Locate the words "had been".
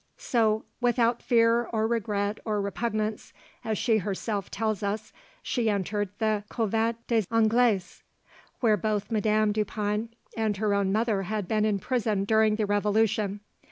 11.21-11.65